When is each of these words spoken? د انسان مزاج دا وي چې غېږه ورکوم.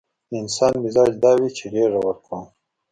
د 0.29 0.31
انسان 0.41 0.73
مزاج 0.83 1.11
دا 1.23 1.31
وي 1.39 1.49
چې 1.57 1.65
غېږه 1.73 1.99
ورکوم. 2.03 2.43